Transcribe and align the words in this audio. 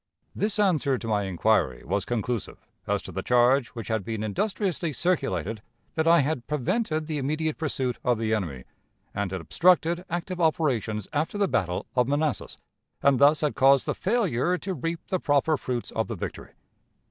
This 0.33 0.57
answer 0.57 0.97
to 0.97 1.07
my 1.07 1.25
inquiry 1.25 1.83
was 1.85 2.05
conclusive 2.05 2.57
as 2.87 3.03
to 3.03 3.11
the 3.11 3.21
charge 3.21 3.67
which 3.75 3.89
had 3.89 4.03
been 4.03 4.23
industriously 4.23 4.93
circulated 4.93 5.61
that 5.93 6.07
I 6.07 6.21
had 6.21 6.47
prevented 6.47 7.05
the 7.05 7.19
immediate 7.19 7.59
pursuit 7.59 7.99
of 8.03 8.17
the 8.17 8.33
enemy, 8.33 8.63
and 9.13 9.29
had 9.29 9.41
obstructed 9.41 10.03
active 10.09 10.41
operations 10.41 11.07
after 11.13 11.37
the 11.37 11.47
battle 11.47 11.85
of 11.95 12.07
Manassas, 12.07 12.57
and 13.03 13.19
thus 13.19 13.41
had 13.41 13.53
caused 13.53 13.85
the 13.85 13.93
failure 13.93 14.57
to 14.57 14.73
reap 14.73 15.05
the 15.09 15.19
proper 15.19 15.55
fruits 15.55 15.91
of 15.91 16.07
the 16.07 16.15
victory. 16.15 16.53